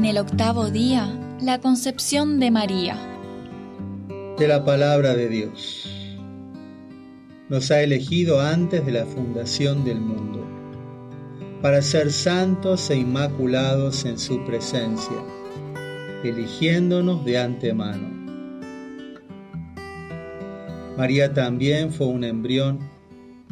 En 0.00 0.06
el 0.06 0.16
octavo 0.16 0.70
día, 0.70 1.14
la 1.42 1.60
concepción 1.60 2.40
de 2.40 2.50
María. 2.50 2.96
De 4.38 4.48
la 4.48 4.64
palabra 4.64 5.14
de 5.14 5.28
Dios. 5.28 5.90
Nos 7.50 7.70
ha 7.70 7.82
elegido 7.82 8.40
antes 8.40 8.86
de 8.86 8.92
la 8.92 9.04
fundación 9.04 9.84
del 9.84 10.00
mundo, 10.00 10.42
para 11.60 11.82
ser 11.82 12.10
santos 12.12 12.88
e 12.88 12.96
inmaculados 12.96 14.06
en 14.06 14.18
su 14.18 14.42
presencia, 14.46 15.18
eligiéndonos 16.24 17.22
de 17.26 17.36
antemano. 17.36 18.08
María 20.96 21.34
también 21.34 21.92
fue 21.92 22.06
un 22.06 22.24
embrión 22.24 22.78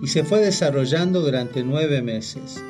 y 0.02 0.06
se 0.06 0.24
fue 0.24 0.40
desarrollando 0.40 1.20
durante 1.20 1.62
nueve 1.62 2.00
meses 2.00 2.64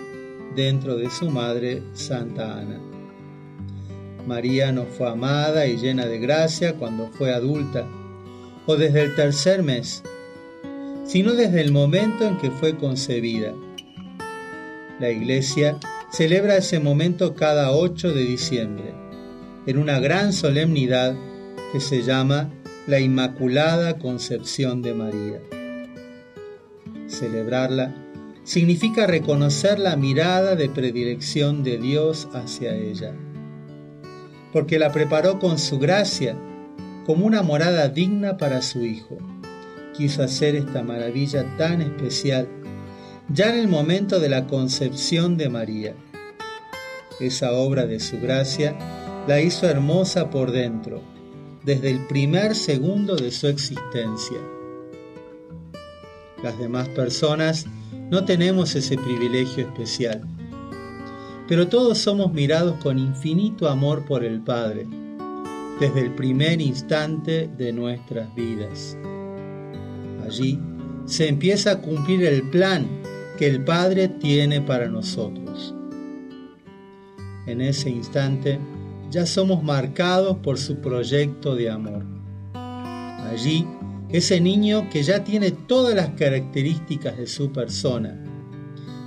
dentro 0.56 0.96
de 0.96 1.08
su 1.10 1.30
madre 1.30 1.84
Santa 1.94 2.58
Ana. 2.58 2.97
María 4.28 4.70
no 4.72 4.84
fue 4.84 5.08
amada 5.08 5.66
y 5.66 5.78
llena 5.78 6.04
de 6.04 6.18
gracia 6.18 6.74
cuando 6.74 7.08
fue 7.08 7.32
adulta 7.32 7.86
o 8.66 8.76
desde 8.76 9.00
el 9.00 9.14
tercer 9.14 9.62
mes, 9.62 10.02
sino 11.06 11.32
desde 11.32 11.62
el 11.62 11.72
momento 11.72 12.28
en 12.28 12.36
que 12.36 12.50
fue 12.50 12.76
concebida. 12.76 13.54
La 15.00 15.10
iglesia 15.10 15.78
celebra 16.12 16.58
ese 16.58 16.78
momento 16.78 17.34
cada 17.34 17.72
8 17.72 18.12
de 18.12 18.24
diciembre, 18.24 18.92
en 19.66 19.78
una 19.78 19.98
gran 19.98 20.34
solemnidad 20.34 21.16
que 21.72 21.80
se 21.80 22.02
llama 22.02 22.50
la 22.86 23.00
Inmaculada 23.00 23.98
Concepción 23.98 24.82
de 24.82 24.92
María. 24.92 25.40
Celebrarla 27.06 27.94
significa 28.44 29.06
reconocer 29.06 29.78
la 29.78 29.96
mirada 29.96 30.54
de 30.56 30.68
predilección 30.68 31.62
de 31.62 31.78
Dios 31.78 32.28
hacia 32.34 32.74
ella, 32.74 33.14
porque 34.52 34.78
la 34.78 34.92
preparó 34.92 35.38
con 35.38 35.58
su 35.58 35.78
gracia 35.78 36.36
como 37.06 37.26
una 37.26 37.42
morada 37.42 37.88
digna 37.88 38.36
para 38.36 38.62
su 38.62 38.84
Hijo. 38.84 39.18
Quiso 39.96 40.22
hacer 40.22 40.54
esta 40.56 40.82
maravilla 40.82 41.44
tan 41.56 41.80
especial 41.80 42.48
ya 43.30 43.50
en 43.50 43.58
el 43.58 43.68
momento 43.68 44.20
de 44.20 44.28
la 44.28 44.46
concepción 44.46 45.36
de 45.36 45.48
María. 45.48 45.94
Esa 47.20 47.52
obra 47.52 47.86
de 47.86 48.00
su 48.00 48.18
gracia 48.20 48.76
la 49.26 49.40
hizo 49.40 49.66
hermosa 49.66 50.30
por 50.30 50.50
dentro, 50.50 51.02
desde 51.64 51.90
el 51.90 52.06
primer 52.06 52.54
segundo 52.54 53.16
de 53.16 53.30
su 53.30 53.48
existencia. 53.48 54.38
Las 56.42 56.58
demás 56.58 56.88
personas 56.88 57.66
no 58.10 58.24
tenemos 58.24 58.74
ese 58.74 58.96
privilegio 58.96 59.66
especial. 59.66 60.22
Pero 61.48 61.68
todos 61.68 61.96
somos 61.96 62.32
mirados 62.34 62.76
con 62.82 62.98
infinito 62.98 63.68
amor 63.68 64.04
por 64.04 64.22
el 64.22 64.40
Padre, 64.42 64.86
desde 65.80 66.00
el 66.00 66.14
primer 66.14 66.60
instante 66.60 67.48
de 67.56 67.72
nuestras 67.72 68.34
vidas. 68.34 68.98
Allí 70.24 70.60
se 71.06 71.26
empieza 71.26 71.72
a 71.72 71.80
cumplir 71.80 72.22
el 72.24 72.42
plan 72.50 72.86
que 73.38 73.46
el 73.46 73.64
Padre 73.64 74.08
tiene 74.08 74.60
para 74.60 74.88
nosotros. 74.88 75.74
En 77.46 77.62
ese 77.62 77.88
instante 77.88 78.58
ya 79.10 79.24
somos 79.24 79.62
marcados 79.62 80.36
por 80.38 80.58
su 80.58 80.76
proyecto 80.76 81.54
de 81.54 81.70
amor. 81.70 82.04
Allí 82.52 83.66
ese 84.10 84.38
niño 84.38 84.88
que 84.90 85.02
ya 85.02 85.24
tiene 85.24 85.50
todas 85.50 85.94
las 85.94 86.10
características 86.10 87.16
de 87.16 87.26
su 87.26 87.52
persona, 87.52 88.22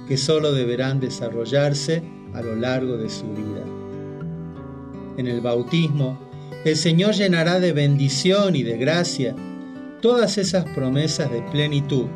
que 0.07 0.17
solo 0.17 0.53
deberán 0.53 0.99
desarrollarse 0.99 2.01
a 2.33 2.41
lo 2.41 2.55
largo 2.55 2.97
de 2.97 3.09
su 3.09 3.25
vida. 3.33 3.63
En 5.17 5.27
el 5.27 5.41
bautismo, 5.41 6.19
el 6.65 6.75
Señor 6.75 7.13
llenará 7.13 7.59
de 7.59 7.73
bendición 7.73 8.55
y 8.55 8.63
de 8.63 8.77
gracia 8.77 9.35
todas 10.01 10.37
esas 10.37 10.65
promesas 10.65 11.31
de 11.31 11.41
plenitud 11.43 12.07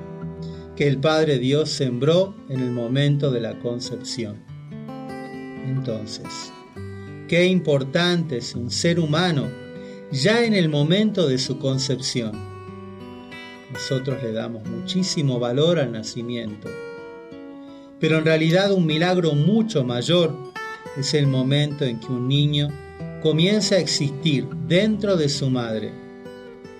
que 0.75 0.87
el 0.87 0.99
Padre 0.99 1.39
Dios 1.39 1.69
sembró 1.69 2.35
en 2.49 2.59
el 2.59 2.71
momento 2.71 3.31
de 3.31 3.41
la 3.41 3.59
concepción. 3.59 4.43
Entonces, 5.65 6.51
qué 7.27 7.45
importante 7.45 8.37
es 8.37 8.55
un 8.55 8.69
ser 8.69 8.99
humano 8.99 9.47
ya 10.11 10.45
en 10.45 10.53
el 10.53 10.69
momento 10.69 11.27
de 11.27 11.37
su 11.37 11.57
concepción 11.57 12.55
nosotros 13.75 14.23
le 14.23 14.31
damos 14.31 14.65
muchísimo 14.65 15.39
valor 15.39 15.79
al 15.79 15.91
nacimiento. 15.91 16.69
Pero 17.99 18.17
en 18.17 18.25
realidad 18.25 18.71
un 18.71 18.85
milagro 18.85 19.33
mucho 19.33 19.83
mayor 19.83 20.35
es 20.97 21.13
el 21.13 21.27
momento 21.27 21.85
en 21.85 21.99
que 21.99 22.07
un 22.07 22.27
niño 22.27 22.69
comienza 23.21 23.75
a 23.75 23.79
existir 23.79 24.47
dentro 24.67 25.17
de 25.17 25.29
su 25.29 25.49
madre, 25.49 25.91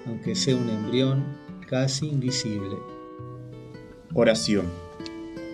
aunque 0.05 0.35
sea 0.35 0.55
un 0.55 0.69
embrión 0.69 1.25
casi 1.67 2.07
invisible. 2.07 2.75
Oración. 4.13 4.65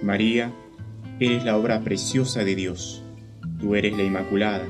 María, 0.02 0.52
eres 1.20 1.46
la 1.46 1.58
obra 1.58 1.82
preciosa 1.82 2.44
de 2.44 2.56
Dios. 2.56 3.04
Tú 3.60 3.76
eres 3.76 3.96
la 3.96 4.04
Inmaculada, 4.04 4.68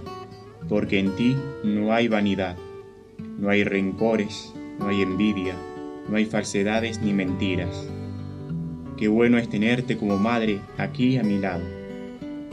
porque 0.68 1.00
en 1.00 1.16
ti 1.16 1.36
no 1.64 1.94
hay 1.94 2.08
vanidad, 2.08 2.58
no 3.40 3.50
hay 3.50 3.64
rencores, 3.64 4.54
no 4.80 4.88
hay 4.88 5.02
envidia 5.02 5.56
no 6.10 6.18
hay 6.18 6.26
falsedades 6.26 7.02
ni 7.02 7.14
mentiras. 7.14 7.88
Qué 9.02 9.08
bueno 9.08 9.40
es 9.40 9.50
tenerte 9.50 9.98
como 9.98 10.16
madre 10.18 10.60
aquí 10.78 11.18
a 11.18 11.24
mi 11.24 11.40
lado. 11.40 11.64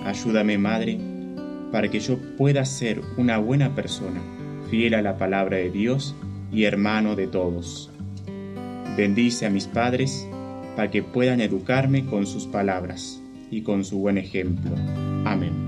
Ayúdame, 0.03 0.57
madre, 0.57 0.99
para 1.71 1.91
que 1.91 2.01
yo 2.01 2.19
pueda 2.39 2.65
ser 2.65 3.03
una 3.19 3.37
buena 3.37 3.75
persona, 3.75 4.23
fiel 4.71 4.95
a 4.95 5.03
la 5.03 5.19
palabra 5.19 5.59
de 5.59 5.69
Dios 5.69 6.15
y 6.51 6.65
hermano 6.65 7.17
de 7.17 7.27
todos. 7.27 7.91
Bendice 8.97 9.45
a 9.45 9.51
mis 9.51 9.67
padres 9.67 10.27
para 10.75 10.91
que 10.91 11.03
puedan 11.03 11.43
educarme 11.43 12.07
con 12.07 12.27
sus 12.27 12.47
palabras 12.47 13.21
y 13.51 13.61
con 13.61 13.85
su 13.85 13.99
buen 13.99 14.17
ejemplo. 14.17 14.75
Amén. 15.27 15.68